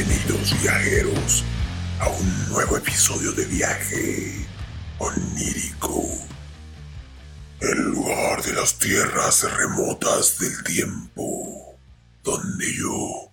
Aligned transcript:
Bienvenidos 0.00 0.62
viajeros 0.62 1.44
a 1.98 2.08
un 2.08 2.48
nuevo 2.48 2.78
episodio 2.78 3.32
de 3.32 3.44
viaje 3.44 4.46
onírico. 4.96 6.02
El 7.60 7.82
lugar 7.90 8.42
de 8.42 8.54
las 8.54 8.78
tierras 8.78 9.42
remotas 9.58 10.38
del 10.38 10.64
tiempo, 10.64 11.78
donde 12.24 12.74
yo, 12.74 13.30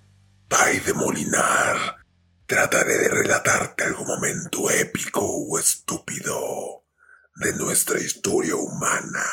Tai 0.50 0.78
de 0.82 0.94
Molinar, 0.94 2.00
trataré 2.46 2.98
de 2.98 3.08
relatarte 3.08 3.86
algún 3.86 4.08
momento 4.08 4.70
épico 4.70 5.22
o 5.22 5.58
estúpido 5.58 6.84
de 7.38 7.54
nuestra 7.54 7.98
historia 7.98 8.58
humana. 8.58 9.24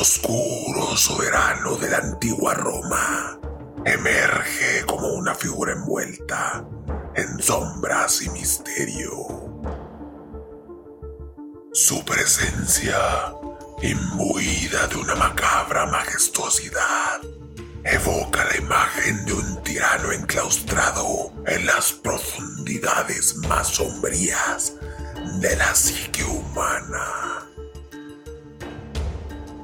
Oscuro 0.00 0.96
soberano 0.96 1.76
de 1.76 1.90
la 1.90 1.98
antigua 1.98 2.54
Roma, 2.54 3.38
emerge 3.84 4.82
como 4.86 5.08
una 5.08 5.34
figura 5.34 5.72
envuelta 5.72 6.64
en 7.14 7.38
sombras 7.42 8.22
y 8.22 8.30
misterio. 8.30 9.10
Su 11.74 12.02
presencia, 12.02 12.96
imbuida 13.82 14.86
de 14.86 14.96
una 14.96 15.16
macabra 15.16 15.84
majestuosidad, 15.84 17.20
evoca 17.84 18.44
la 18.44 18.56
imagen 18.56 19.26
de 19.26 19.34
un 19.34 19.62
tirano 19.62 20.12
enclaustrado 20.12 21.30
en 21.46 21.66
las 21.66 21.92
profundidades 21.92 23.36
más 23.36 23.68
sombrías 23.68 24.76
de 25.40 25.56
la 25.56 25.74
psique 25.74 26.24
humana. 26.24 27.29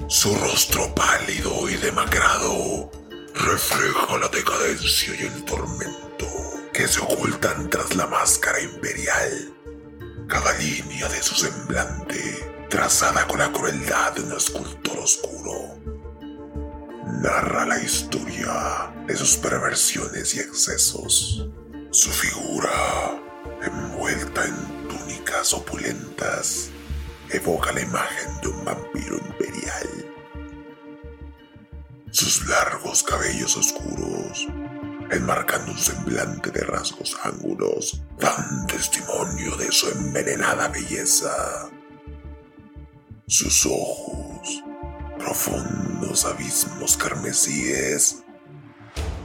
Su 0.09 0.33
rostro 0.37 0.95
pálido 0.95 1.69
y 1.69 1.75
demacrado 1.79 2.93
refleja 3.35 4.19
la 4.19 4.29
decadencia 4.29 5.13
y 5.19 5.25
el 5.27 5.45
tormento 5.45 6.29
que 6.73 6.87
se 6.87 7.01
ocultan 7.01 7.69
tras 7.69 7.97
la 7.97 8.07
máscara 8.07 8.61
imperial. 8.61 9.53
Cada 10.29 10.57
línea 10.59 11.09
de 11.09 11.21
su 11.21 11.35
semblante, 11.35 12.67
trazada 12.71 13.27
con 13.27 13.41
la 13.41 13.51
crueldad 13.51 14.13
de 14.13 14.23
un 14.23 14.33
escultor 14.33 14.97
oscuro, 14.97 15.77
narra 17.21 17.67
la 17.67 17.83
historia 17.83 18.95
de 19.09 19.17
sus 19.17 19.37
perversiones 19.37 20.37
y 20.37 20.39
excesos. 20.39 21.49
Su 21.91 22.11
figura, 22.11 23.21
envuelta 23.61 24.45
en 24.45 24.89
túnicas 24.89 25.53
opulentas, 25.53 26.71
evoca 27.31 27.73
la 27.73 27.81
imagen 27.81 28.41
de 28.41 28.49
un 28.49 28.65
vampiro 28.65 29.17
imperial. 29.17 30.13
Sus 32.11 32.47
largos 32.47 33.03
cabellos 33.03 33.57
oscuros, 33.57 34.49
enmarcando 35.11 35.73
un 35.73 35.79
semblante 35.79 36.51
de 36.51 36.61
rasgos 36.61 37.17
ángulos, 37.25 38.03
dan 38.19 38.67
testimonio 38.67 39.57
de 39.57 39.71
su 39.71 39.89
envenenada 39.89 40.69
belleza. 40.69 41.69
Sus 43.27 43.67
ojos, 43.67 44.63
profundos 45.19 46.25
abismos 46.25 46.97
carmesíes, 46.97 48.23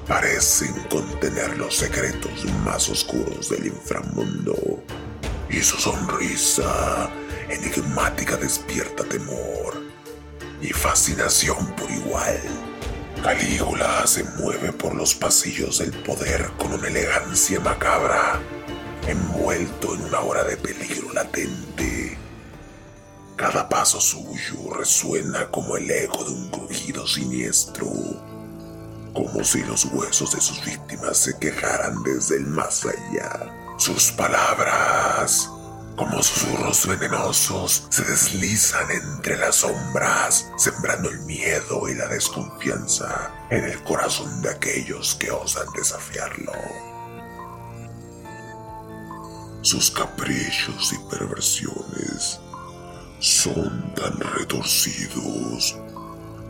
parecen 0.08 0.74
contener 0.90 1.58
los 1.58 1.78
secretos 1.78 2.44
más 2.66 2.90
oscuros 2.90 3.50
del 3.50 3.68
inframundo 3.68 4.84
y 5.50 5.62
su 5.62 5.78
sonrisa 5.78 7.10
enigmática 7.54 8.38
despierta 8.38 9.04
temor 9.04 9.82
y 10.62 10.68
fascinación 10.70 11.66
por 11.76 11.90
igual. 11.92 12.40
Calígula 13.22 14.08
se 14.08 14.24
mueve 14.24 14.72
por 14.72 14.96
los 14.96 15.14
pasillos 15.14 15.78
del 15.78 15.92
poder 15.92 16.50
con 16.58 16.74
una 16.74 16.88
elegancia 16.88 17.60
macabra, 17.60 18.40
envuelto 19.08 19.94
en 19.94 20.02
una 20.06 20.22
hora 20.22 20.44
de 20.44 20.58
peligro 20.58 21.14
latente. 21.14 22.18
Cada 23.36 23.70
paso 23.70 24.02
suyo 24.02 24.74
resuena 24.74 25.52
como 25.52 25.78
el 25.78 25.90
eco 25.92 26.24
de 26.24 26.32
un 26.32 26.50
crujido 26.50 27.06
siniestro, 27.06 27.88
como 29.14 29.44
si 29.44 29.64
los 29.64 29.86
huesos 29.86 30.32
de 30.34 30.42
sus 30.42 30.64
víctimas 30.66 31.18
se 31.18 31.38
quejaran 31.38 32.02
desde 32.04 32.38
el 32.38 32.48
más 32.48 32.86
allá. 32.86 33.76
Sus 33.78 34.12
palabras, 34.12 35.50
como 35.96 36.22
susurros 36.24 36.88
venenosos, 36.88 37.88
se 37.90 38.04
deslizan 38.04 38.90
entre 38.92 39.38
las 39.38 39.58
sombras, 39.58 40.52
sembrando 40.58 41.10
el 41.10 41.20
miedo 41.22 41.88
y 41.90 41.96
la 41.96 42.08
desconfianza 42.08 43.32
en 43.50 43.66
el 43.66 43.82
corazón 43.84 44.42
de 44.42 44.50
aquellos 44.50 45.16
que 45.16 45.32
osan 45.32 45.68
desafiarlo. 45.76 46.54
Sus 49.62 49.92
caprichos 49.92 50.94
y 50.94 51.10
perversiones 51.10 52.40
son 53.20 53.94
tan 53.94 54.20
retorcidos 54.20 55.78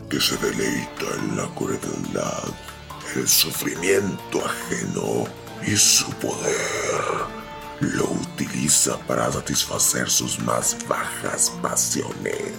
que 0.08 0.20
se 0.20 0.36
deleita 0.38 1.06
en 1.18 1.36
la 1.36 1.46
crueldad, 1.54 2.48
el 3.14 3.28
sufrimiento 3.28 4.44
ajeno 4.44 5.24
y 5.66 5.76
su 5.76 6.10
poder 6.12 7.42
lo 7.80 8.04
para 9.06 9.30
satisfacer 9.30 10.10
sus 10.10 10.38
más 10.40 10.76
bajas 10.88 11.52
pasiones. 11.62 12.52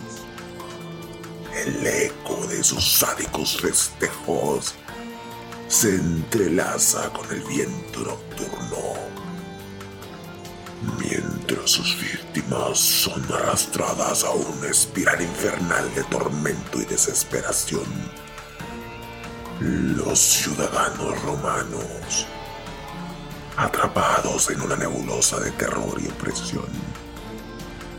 El 1.65 1.85
eco 1.85 2.47
de 2.47 2.63
sus 2.63 2.99
sádicos 2.99 3.59
festejos 3.61 4.75
se 5.67 5.95
entrelaza 5.95 7.09
con 7.09 7.29
el 7.31 7.41
viento 7.43 7.99
nocturno, 7.99 8.93
mientras 10.99 11.69
sus 11.69 11.99
víctimas 11.99 12.79
son 12.79 13.23
arrastradas 13.33 14.23
a 14.23 14.31
una 14.31 14.67
espiral 14.67 15.21
infernal 15.21 15.93
de 15.95 16.03
tormento 16.05 16.81
y 16.81 16.85
desesperación. 16.85 17.85
Los 19.59 20.19
ciudadanos 20.19 21.21
romanos 21.23 22.25
atrapados 23.57 24.49
en 24.49 24.61
una 24.61 24.75
nebulosa 24.75 25.39
de 25.39 25.51
terror 25.51 25.99
y 26.01 26.07
opresión, 26.07 26.67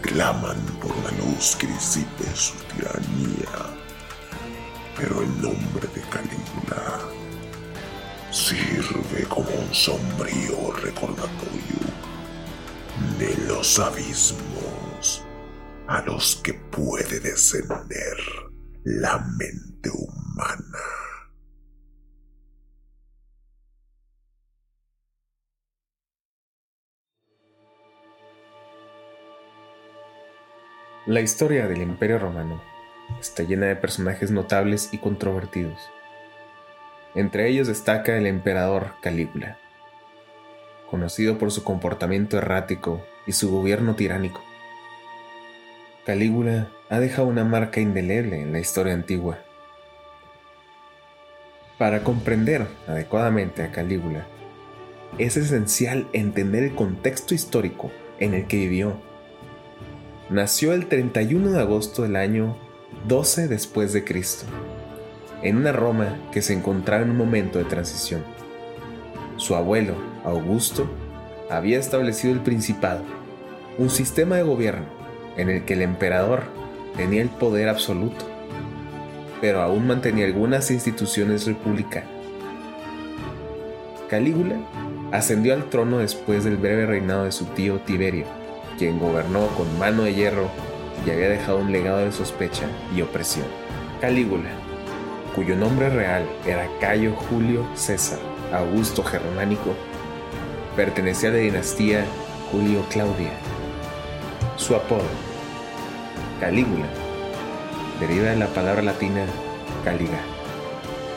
claman 0.02 0.60
por 0.80 0.92
una 0.92 1.10
luz 1.12 1.56
que 1.56 1.66
disipe 1.66 2.24
su 2.34 2.54
tiranía. 2.74 3.76
Pero 4.96 5.22
el 5.22 5.40
nombre 5.40 5.88
de 5.94 6.00
Calígula 6.02 7.00
sirve 8.30 9.24
como 9.28 9.48
un 9.50 9.74
sombrío 9.74 10.72
recordatorio 10.82 11.84
de 13.18 13.36
los 13.46 13.78
abismos 13.78 15.24
a 15.86 16.00
los 16.02 16.36
que 16.36 16.54
puede 16.54 17.20
descender 17.20 18.16
la 18.84 19.18
mente 19.38 19.90
humana. 19.90 20.93
La 31.06 31.20
historia 31.20 31.68
del 31.68 31.82
Imperio 31.82 32.18
Romano 32.18 32.62
está 33.20 33.42
llena 33.42 33.66
de 33.66 33.76
personajes 33.76 34.30
notables 34.30 34.88
y 34.90 34.96
controvertidos. 34.96 35.78
Entre 37.14 37.46
ellos 37.46 37.68
destaca 37.68 38.16
el 38.16 38.26
emperador 38.26 38.94
Calígula, 39.02 39.58
conocido 40.90 41.36
por 41.36 41.50
su 41.50 41.62
comportamiento 41.62 42.38
errático 42.38 43.04
y 43.26 43.32
su 43.32 43.50
gobierno 43.50 43.96
tiránico. 43.96 44.42
Calígula 46.06 46.70
ha 46.88 46.98
dejado 47.00 47.28
una 47.28 47.44
marca 47.44 47.82
indeleble 47.82 48.40
en 48.40 48.52
la 48.52 48.60
historia 48.60 48.94
antigua. 48.94 49.40
Para 51.76 52.02
comprender 52.02 52.66
adecuadamente 52.88 53.62
a 53.62 53.72
Calígula, 53.72 54.26
es 55.18 55.36
esencial 55.36 56.08
entender 56.14 56.62
el 56.62 56.74
contexto 56.74 57.34
histórico 57.34 57.92
en 58.18 58.32
el 58.32 58.46
que 58.46 58.56
vivió 58.56 59.02
nació 60.30 60.72
el 60.72 60.86
31 60.86 61.50
de 61.50 61.60
agosto 61.60 62.02
del 62.02 62.16
año 62.16 62.56
12 63.06 63.48
después 63.48 63.92
de 63.92 64.04
Cristo, 64.04 64.46
en 65.42 65.56
una 65.56 65.72
Roma 65.72 66.16
que 66.32 66.40
se 66.40 66.54
encontraba 66.54 67.02
en 67.02 67.10
un 67.10 67.18
momento 67.18 67.58
de 67.58 67.66
transición. 67.66 68.22
Su 69.36 69.54
abuelo, 69.54 69.94
Augusto, 70.24 70.88
había 71.50 71.78
establecido 71.78 72.32
el 72.32 72.40
Principado, 72.40 73.02
un 73.76 73.90
sistema 73.90 74.36
de 74.36 74.44
gobierno 74.44 74.86
en 75.36 75.50
el 75.50 75.64
que 75.64 75.74
el 75.74 75.82
emperador 75.82 76.44
tenía 76.96 77.20
el 77.20 77.28
poder 77.28 77.68
absoluto, 77.68 78.24
pero 79.40 79.60
aún 79.60 79.86
mantenía 79.86 80.24
algunas 80.24 80.70
instituciones 80.70 81.46
republicanas. 81.46 82.08
Calígula 84.08 84.56
ascendió 85.12 85.52
al 85.52 85.68
trono 85.68 85.98
después 85.98 86.44
del 86.44 86.56
breve 86.56 86.86
reinado 86.86 87.24
de 87.24 87.32
su 87.32 87.44
tío 87.46 87.80
Tiberio, 87.80 88.26
quien 88.78 88.98
gobernó 88.98 89.46
con 89.48 89.78
mano 89.78 90.02
de 90.02 90.14
hierro 90.14 90.48
y 91.06 91.10
había 91.10 91.28
dejado 91.28 91.58
un 91.58 91.72
legado 91.72 91.98
de 91.98 92.12
sospecha 92.12 92.66
y 92.94 93.02
opresión. 93.02 93.46
Calígula, 94.00 94.50
cuyo 95.34 95.56
nombre 95.56 95.88
real 95.90 96.26
era 96.46 96.68
Cayo 96.80 97.14
Julio 97.14 97.66
César 97.74 98.18
Augusto 98.52 99.02
Germánico, 99.02 99.74
pertenecía 100.76 101.30
a 101.30 101.32
la 101.32 101.38
dinastía 101.38 102.04
Julio 102.50 102.84
Claudia. 102.90 103.32
Su 104.56 104.76
apodo, 104.76 105.02
Calígula, 106.40 106.86
deriva 107.98 108.30
de 108.30 108.36
la 108.36 108.46
palabra 108.48 108.82
latina 108.82 109.26
caliga, 109.84 110.20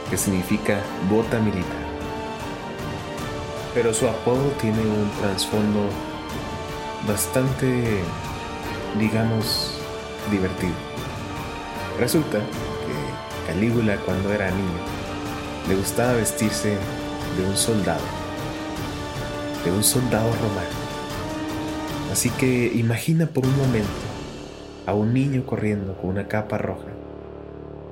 que 0.10 0.18
significa 0.18 0.80
bota 1.10 1.40
militar. 1.40 1.88
Pero 3.74 3.94
su 3.94 4.08
apodo 4.08 4.50
tiene 4.60 4.80
un 4.80 5.12
trasfondo 5.22 5.90
bastante, 7.08 8.02
digamos, 9.00 9.80
divertido. 10.30 10.76
Resulta 12.00 12.40
que 12.40 13.48
Calígula 13.48 13.96
cuando 13.98 14.34
era 14.34 14.52
niño 14.52 14.98
le 15.68 15.76
gustaba 15.76 16.14
vestirse 16.14 16.78
de 17.38 17.46
un 17.46 17.56
soldado, 17.56 18.04
de 19.64 19.72
un 19.72 19.84
soldado 19.84 20.30
romano. 20.34 20.78
Así 22.12 22.30
que 22.32 22.72
imagina 22.76 23.28
por 23.28 23.46
un 23.46 23.58
momento 23.58 23.90
a 24.86 24.94
un 24.94 25.14
niño 25.14 25.46
corriendo 25.46 25.98
con 25.98 26.12
una 26.12 26.28
capa 26.28 26.58
roja, 26.58 26.88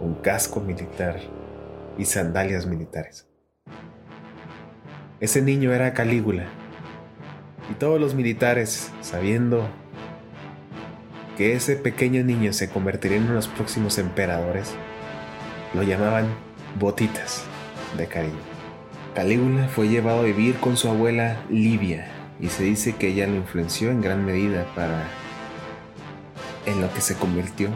un 0.01 0.15
casco 0.15 0.59
militar 0.59 1.19
y 1.97 2.05
sandalias 2.05 2.65
militares. 2.65 3.27
Ese 5.19 5.41
niño 5.41 5.73
era 5.73 5.93
Calígula, 5.93 6.47
y 7.69 7.73
todos 7.75 7.99
los 7.99 8.13
militares, 8.13 8.91
sabiendo 9.01 9.67
que 11.37 11.53
ese 11.53 11.75
pequeño 11.75 12.23
niño 12.23 12.53
se 12.53 12.69
convertiría 12.69 13.17
en 13.17 13.33
los 13.33 13.47
próximos 13.47 13.97
emperadores, 13.97 14.73
lo 15.73 15.83
llamaban 15.83 16.27
botitas 16.79 17.43
de 17.97 18.07
cariño. 18.07 18.55
Calígula 19.13 19.67
fue 19.67 19.87
llevado 19.87 20.21
a 20.21 20.23
vivir 20.23 20.55
con 20.55 20.77
su 20.77 20.89
abuela 20.89 21.37
Livia 21.49 22.07
y 22.39 22.47
se 22.49 22.63
dice 22.63 22.95
que 22.95 23.07
ella 23.07 23.27
lo 23.27 23.35
influenció 23.35 23.89
en 23.89 24.01
gran 24.01 24.25
medida 24.25 24.65
para 24.75 25.03
en 26.65 26.81
lo 26.81 26.93
que 26.93 27.01
se 27.01 27.15
convirtió. 27.15 27.69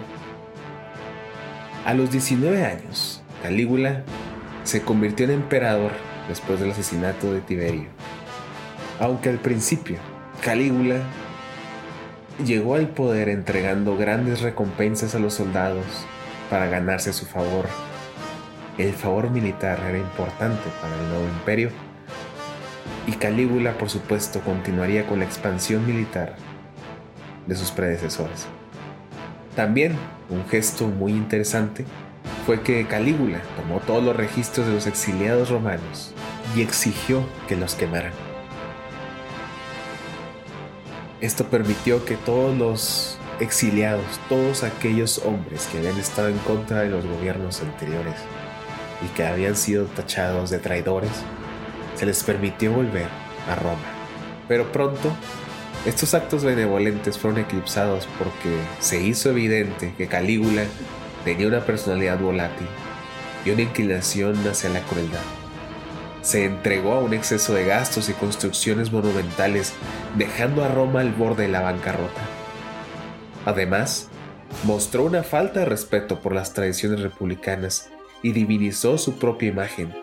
A 1.85 1.93
los 1.93 2.11
19 2.11 2.65
años, 2.65 3.21
Calígula 3.41 4.03
se 4.63 4.81
convirtió 4.81 5.25
en 5.25 5.31
emperador 5.31 5.91
después 6.27 6.59
del 6.59 6.71
asesinato 6.71 7.31
de 7.33 7.41
Tiberio. 7.41 7.98
Aunque 8.99 9.29
al 9.29 9.39
principio 9.39 9.97
Calígula 10.41 10.97
llegó 12.45 12.75
al 12.75 12.89
poder 12.89 13.29
entregando 13.29 13.95
grandes 13.95 14.41
recompensas 14.41 15.15
a 15.15 15.19
los 15.19 15.33
soldados 15.35 15.85
para 16.49 16.67
ganarse 16.67 17.13
su 17.13 17.25
favor, 17.25 17.65
el 18.77 18.93
favor 18.93 19.29
militar 19.29 19.79
era 19.87 19.97
importante 19.97 20.63
para 20.81 20.95
el 20.95 21.09
nuevo 21.09 21.23
imperio 21.39 21.69
y 23.07 23.13
Calígula 23.13 23.77
por 23.77 23.89
supuesto 23.89 24.41
continuaría 24.41 25.07
con 25.07 25.19
la 25.19 25.25
expansión 25.25 25.87
militar 25.87 26.35
de 27.47 27.55
sus 27.55 27.71
predecesores. 27.71 28.47
También 29.55 29.93
un 30.29 30.45
gesto 30.49 30.87
muy 30.87 31.13
interesante 31.13 31.85
fue 32.45 32.61
que 32.61 32.85
Calígula 32.85 33.39
tomó 33.55 33.79
todos 33.79 34.03
los 34.03 34.15
registros 34.15 34.67
de 34.67 34.73
los 34.73 34.87
exiliados 34.87 35.49
romanos 35.49 36.13
y 36.55 36.61
exigió 36.61 37.23
que 37.47 37.55
los 37.55 37.75
quemaran. 37.75 38.28
Esto 41.21 41.43
permitió 41.49 42.05
que 42.05 42.15
todos 42.15 42.57
los 42.57 43.17
exiliados, 43.41 44.05
todos 44.29 44.63
aquellos 44.63 45.19
hombres 45.25 45.67
que 45.67 45.79
habían 45.79 45.97
estado 45.97 46.29
en 46.29 46.37
contra 46.39 46.81
de 46.81 46.89
los 46.89 47.05
gobiernos 47.05 47.61
anteriores 47.61 48.15
y 49.03 49.07
que 49.09 49.25
habían 49.25 49.57
sido 49.57 49.85
tachados 49.85 50.49
de 50.49 50.59
traidores, 50.59 51.11
se 51.95 52.05
les 52.05 52.23
permitió 52.23 52.71
volver 52.71 53.07
a 53.49 53.55
Roma. 53.55 53.83
Pero 54.47 54.71
pronto, 54.71 55.11
estos 55.85 56.13
actos 56.13 56.45
benevolentes 56.45 57.17
fueron 57.17 57.41
eclipsados 57.41 58.07
porque 58.17 58.57
se 58.79 59.01
hizo 59.01 59.31
evidente 59.31 59.93
que 59.97 60.07
Calígula 60.07 60.63
tenía 61.25 61.47
una 61.47 61.65
personalidad 61.65 62.17
volátil 62.17 62.67
y 63.43 63.49
una 63.51 63.63
inclinación 63.63 64.35
hacia 64.47 64.69
la 64.69 64.81
crueldad 64.83 65.38
se 66.21 66.45
entregó 66.45 66.93
a 66.93 66.99
un 66.99 67.13
exceso 67.13 67.53
de 67.53 67.65
gastos 67.65 68.09
y 68.09 68.13
construcciones 68.13 68.91
monumentales, 68.91 69.73
dejando 70.17 70.63
a 70.63 70.67
Roma 70.67 71.01
al 71.01 71.13
borde 71.13 71.43
de 71.43 71.49
la 71.49 71.61
bancarrota. 71.61 72.21
Además, 73.45 74.09
mostró 74.63 75.05
una 75.05 75.23
falta 75.23 75.61
de 75.61 75.65
respeto 75.65 76.19
por 76.19 76.33
las 76.33 76.53
tradiciones 76.53 76.99
republicanas 77.01 77.89
y 78.21 78.33
divinizó 78.33 78.97
su 78.97 79.17
propia 79.17 79.49
imagen, 79.49 79.93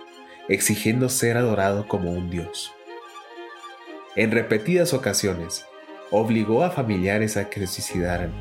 exigiendo 0.48 1.08
ser 1.08 1.36
adorado 1.36 1.86
como 1.86 2.12
un 2.12 2.30
dios. 2.30 2.72
En 4.14 4.30
repetidas 4.30 4.94
ocasiones, 4.94 5.66
obligó 6.10 6.64
a 6.64 6.70
familiares 6.70 7.36
a 7.36 7.50
que 7.50 7.60
se 7.60 7.66
suicidaran 7.66 8.32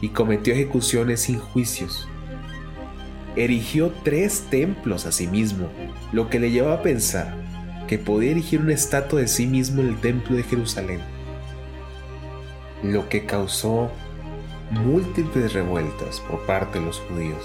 y 0.00 0.08
cometió 0.10 0.54
ejecuciones 0.54 1.20
sin 1.20 1.38
juicios 1.38 2.08
erigió 3.36 3.92
tres 4.02 4.46
templos 4.50 5.06
a 5.06 5.12
sí 5.12 5.26
mismo, 5.26 5.68
lo 6.12 6.30
que 6.30 6.40
le 6.40 6.50
llevó 6.50 6.70
a 6.70 6.82
pensar 6.82 7.34
que 7.86 7.98
podía 7.98 8.30
erigir 8.30 8.60
una 8.60 8.72
estatua 8.72 9.20
de 9.20 9.28
sí 9.28 9.46
mismo 9.46 9.82
en 9.82 9.88
el 9.88 10.00
templo 10.00 10.36
de 10.36 10.42
Jerusalén, 10.42 11.00
lo 12.82 13.08
que 13.08 13.26
causó 13.26 13.90
múltiples 14.70 15.52
revueltas 15.52 16.20
por 16.20 16.44
parte 16.46 16.78
de 16.78 16.86
los 16.86 17.00
judíos. 17.00 17.44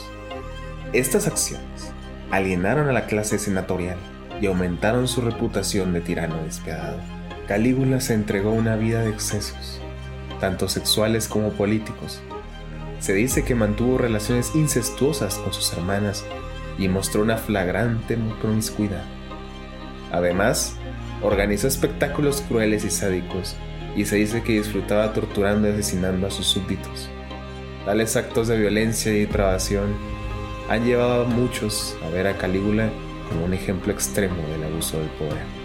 Estas 0.94 1.28
acciones 1.28 1.92
alienaron 2.32 2.88
a 2.90 2.94
la 2.94 3.06
clase 3.06 3.40
senatorial 3.40 3.98
y 4.42 4.48
aumentaron 4.48 5.08
su 5.08 5.22
reputación 5.22 5.94
de 5.94 6.02
tirano 6.02 6.42
despiadado. 6.44 7.00
Calígula 7.48 8.00
se 8.00 8.14
entregó 8.14 8.52
una 8.52 8.76
vida 8.76 9.02
de 9.02 9.10
excesos, 9.10 9.82
tanto 10.40 10.70
sexuales 10.70 11.28
como 11.28 11.50
políticos, 11.52 12.22
se 13.00 13.14
dice 13.14 13.44
que 13.44 13.56
mantuvo 13.56 13.98
relaciones 13.98 14.56
incestuosas 14.56 15.36
con 15.36 15.54
sus 15.54 15.72
hermanas 15.74 16.26
y 16.78 16.88
mostró 16.88 17.22
una 17.22 17.38
flagrante 17.38 18.18
promiscuidad. 18.42 19.04
Además, 20.12 20.76
organizó 21.22 21.68
espectáculos 21.68 22.42
crueles 22.42 22.84
y 22.84 22.90
sádicos 22.90 23.56
y 23.96 24.06
se 24.06 24.18
dice 24.18 24.44
que 24.44 24.54
disfrutaba 24.54 25.14
torturando 25.14 25.68
y 25.68 25.72
asesinando 25.72 26.28
a 26.28 26.32
sus 26.32 26.48
súbditos. 26.48 27.10
Tales 27.86 28.16
actos 28.16 28.48
de 28.48 28.58
violencia 28.58 29.14
y 29.14 29.22
depravación 29.22 29.96
han 30.70 30.86
llevado 30.86 31.24
a 31.24 31.28
muchos 31.28 31.98
a 32.06 32.10
ver 32.10 32.28
a 32.28 32.38
Calígula 32.38 32.90
como 33.28 33.46
un 33.46 33.54
ejemplo 33.54 33.92
extremo 33.92 34.36
del 34.50 34.64
abuso 34.64 35.00
del 35.00 35.10
poder. 35.10 35.60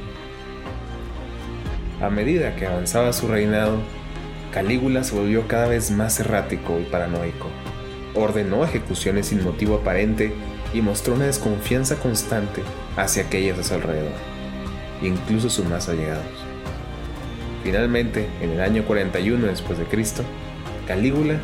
A 2.00 2.10
medida 2.10 2.56
que 2.56 2.66
avanzaba 2.66 3.12
su 3.12 3.28
reinado, 3.28 3.78
Calígula 4.54 5.02
se 5.02 5.16
volvió 5.16 5.48
cada 5.48 5.66
vez 5.66 5.90
más 5.90 6.20
errático 6.20 6.78
y 6.78 6.84
paranoico. 6.84 7.48
Ordenó 8.14 8.62
ejecuciones 8.62 9.26
sin 9.26 9.42
motivo 9.42 9.78
aparente 9.78 10.32
y 10.72 10.80
mostró 10.80 11.14
una 11.14 11.26
desconfianza 11.26 11.96
constante 11.96 12.62
hacia 12.96 13.24
aquellos 13.24 13.58
de 13.58 13.64
su 13.64 13.74
alrededor, 13.74 14.12
incluso 15.02 15.50
sus 15.50 15.66
más 15.66 15.88
allegados. 15.88 16.22
Finalmente, 17.64 18.28
en 18.40 18.50
el 18.50 18.60
año 18.60 18.84
41 18.84 19.44
después 19.44 19.76
de 19.76 19.86
Cristo, 19.86 20.22
Calígula 20.86 21.40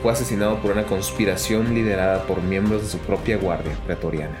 fue 0.00 0.12
asesinado 0.12 0.62
por 0.62 0.70
una 0.70 0.84
conspiración 0.84 1.74
liderada 1.74 2.22
por 2.22 2.40
miembros 2.40 2.82
de 2.82 2.88
su 2.88 2.98
propia 2.98 3.36
guardia 3.36 3.76
pretoriana. 3.84 4.38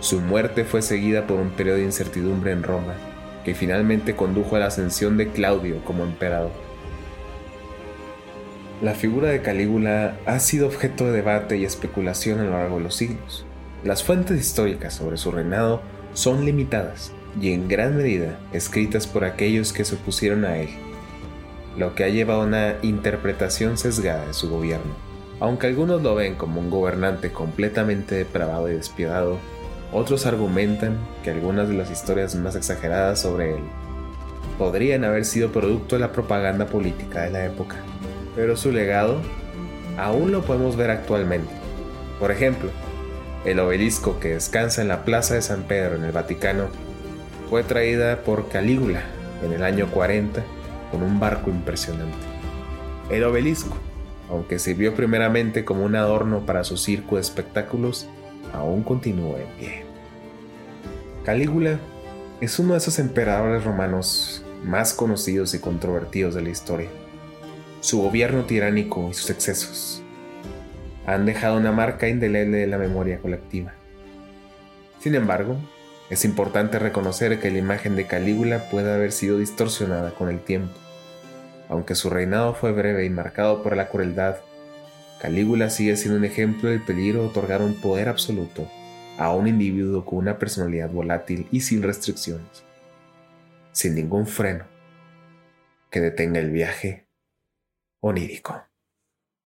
Su 0.00 0.20
muerte 0.20 0.64
fue 0.64 0.82
seguida 0.82 1.26
por 1.26 1.40
un 1.40 1.48
periodo 1.48 1.78
de 1.78 1.84
incertidumbre 1.84 2.52
en 2.52 2.62
Roma, 2.62 2.92
que 3.42 3.54
finalmente 3.54 4.14
condujo 4.14 4.56
a 4.56 4.58
la 4.58 4.66
ascensión 4.66 5.16
de 5.16 5.30
Claudio 5.30 5.82
como 5.82 6.04
emperador. 6.04 6.65
La 8.82 8.92
figura 8.92 9.30
de 9.30 9.40
Calígula 9.40 10.18
ha 10.26 10.38
sido 10.38 10.66
objeto 10.66 11.06
de 11.06 11.12
debate 11.12 11.56
y 11.56 11.64
especulación 11.64 12.40
a 12.40 12.44
lo 12.44 12.50
largo 12.50 12.76
de 12.76 12.82
los 12.82 12.94
siglos. 12.94 13.46
Las 13.82 14.02
fuentes 14.02 14.38
históricas 14.38 14.92
sobre 14.92 15.16
su 15.16 15.30
reinado 15.30 15.80
son 16.12 16.44
limitadas 16.44 17.10
y 17.40 17.52
en 17.52 17.68
gran 17.68 17.96
medida 17.96 18.38
escritas 18.52 19.06
por 19.06 19.24
aquellos 19.24 19.72
que 19.72 19.86
se 19.86 19.94
opusieron 19.94 20.44
a 20.44 20.58
él, 20.58 20.68
lo 21.78 21.94
que 21.94 22.04
ha 22.04 22.10
llevado 22.10 22.42
a 22.42 22.44
una 22.44 22.74
interpretación 22.82 23.78
sesgada 23.78 24.26
de 24.26 24.34
su 24.34 24.50
gobierno. 24.50 24.94
Aunque 25.40 25.68
algunos 25.68 26.02
lo 26.02 26.14
ven 26.14 26.34
como 26.34 26.60
un 26.60 26.68
gobernante 26.68 27.32
completamente 27.32 28.14
depravado 28.14 28.68
y 28.70 28.74
despiadado, 28.74 29.38
otros 29.90 30.26
argumentan 30.26 30.98
que 31.24 31.30
algunas 31.30 31.70
de 31.70 31.74
las 31.76 31.90
historias 31.90 32.34
más 32.34 32.54
exageradas 32.56 33.22
sobre 33.22 33.54
él 33.54 33.62
podrían 34.58 35.04
haber 35.04 35.24
sido 35.24 35.50
producto 35.50 35.96
de 35.96 36.00
la 36.00 36.12
propaganda 36.12 36.66
política 36.66 37.22
de 37.22 37.30
la 37.30 37.46
época 37.46 37.76
pero 38.36 38.56
su 38.56 38.70
legado 38.70 39.20
aún 39.98 40.30
lo 40.30 40.42
podemos 40.42 40.76
ver 40.76 40.90
actualmente. 40.90 41.50
Por 42.20 42.30
ejemplo, 42.30 42.70
el 43.44 43.58
obelisco 43.58 44.20
que 44.20 44.34
descansa 44.34 44.82
en 44.82 44.88
la 44.88 45.04
Plaza 45.04 45.34
de 45.34 45.42
San 45.42 45.62
Pedro 45.62 45.96
en 45.96 46.04
el 46.04 46.12
Vaticano 46.12 46.68
fue 47.48 47.62
traída 47.62 48.18
por 48.18 48.48
Calígula 48.48 49.02
en 49.42 49.52
el 49.52 49.64
año 49.64 49.90
40 49.90 50.44
con 50.90 51.02
un 51.02 51.18
barco 51.18 51.50
impresionante. 51.50 52.16
El 53.10 53.24
obelisco, 53.24 53.76
aunque 54.28 54.58
sirvió 54.58 54.94
primeramente 54.94 55.64
como 55.64 55.84
un 55.84 55.96
adorno 55.96 56.44
para 56.44 56.64
su 56.64 56.76
circo 56.76 57.16
de 57.16 57.22
espectáculos, 57.22 58.08
aún 58.52 58.82
continúa 58.82 59.38
en 59.38 59.48
pie. 59.58 59.84
Calígula 61.24 61.78
es 62.40 62.58
uno 62.58 62.72
de 62.72 62.78
esos 62.78 62.98
emperadores 62.98 63.64
romanos 63.64 64.44
más 64.64 64.92
conocidos 64.92 65.54
y 65.54 65.60
controvertidos 65.60 66.34
de 66.34 66.42
la 66.42 66.50
historia. 66.50 66.88
Su 67.80 68.02
gobierno 68.02 68.44
tiránico 68.44 69.08
y 69.10 69.14
sus 69.14 69.30
excesos 69.30 70.02
han 71.06 71.24
dejado 71.24 71.56
una 71.56 71.72
marca 71.72 72.08
indeleble 72.08 72.58
de 72.58 72.66
la 72.66 72.78
memoria 72.78 73.18
colectiva. 73.18 73.74
Sin 74.98 75.14
embargo, 75.14 75.56
es 76.10 76.24
importante 76.24 76.78
reconocer 76.78 77.38
que 77.38 77.50
la 77.50 77.58
imagen 77.58 77.94
de 77.94 78.06
Calígula 78.06 78.70
puede 78.70 78.92
haber 78.92 79.12
sido 79.12 79.38
distorsionada 79.38 80.12
con 80.12 80.28
el 80.28 80.40
tiempo. 80.40 80.74
Aunque 81.68 81.94
su 81.94 82.10
reinado 82.10 82.54
fue 82.54 82.72
breve 82.72 83.04
y 83.04 83.10
marcado 83.10 83.62
por 83.62 83.76
la 83.76 83.88
crueldad, 83.88 84.36
Calígula 85.20 85.70
sigue 85.70 85.96
siendo 85.96 86.18
un 86.18 86.24
ejemplo 86.24 86.70
del 86.70 86.82
peligro 86.82 87.22
de 87.22 87.28
otorgar 87.28 87.62
un 87.62 87.74
poder 87.74 88.08
absoluto 88.08 88.68
a 89.18 89.32
un 89.32 89.46
individuo 89.46 90.04
con 90.04 90.18
una 90.18 90.38
personalidad 90.38 90.90
volátil 90.90 91.46
y 91.50 91.60
sin 91.60 91.82
restricciones, 91.82 92.64
sin 93.72 93.94
ningún 93.94 94.26
freno 94.26 94.64
que 95.90 96.00
detenga 96.00 96.40
el 96.40 96.50
viaje 96.50 97.05
onírico. 98.06 98.65